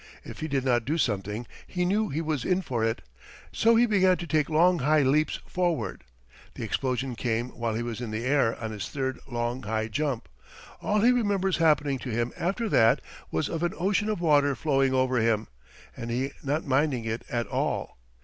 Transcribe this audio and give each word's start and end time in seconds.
If 0.23 0.39
he 0.39 0.47
did 0.47 0.65
not 0.65 0.83
do 0.83 0.97
something 0.97 1.45
he 1.67 1.85
knew 1.85 2.09
he 2.09 2.21
was 2.21 2.43
in 2.43 2.63
for 2.63 2.83
it, 2.83 3.03
so 3.51 3.75
he 3.75 3.85
began 3.85 4.17
to 4.17 4.25
take 4.25 4.49
long 4.49 4.79
high 4.79 5.03
leaps 5.03 5.35
forward. 5.45 6.03
The 6.55 6.63
explosion 6.63 7.13
came 7.15 7.49
while 7.49 7.75
he 7.75 7.83
was 7.83 8.01
in 8.01 8.09
the 8.09 8.25
air 8.25 8.59
on 8.59 8.71
his 8.71 8.89
third 8.89 9.19
long 9.27 9.61
high 9.61 9.89
jump. 9.89 10.27
All 10.81 11.01
he 11.01 11.11
remembers 11.11 11.57
happening 11.57 11.99
to 11.99 12.09
him 12.09 12.33
after 12.35 12.67
that 12.69 12.99
was 13.29 13.47
of 13.47 13.61
an 13.61 13.75
ocean 13.77 14.09
of 14.09 14.21
water 14.21 14.55
flowing 14.55 14.91
over 14.95 15.19
him, 15.19 15.47
and 15.95 16.09
he 16.09 16.31
not 16.43 16.65
minding 16.65 17.05
it 17.05 17.23
at 17.29 17.45
all. 17.45 17.99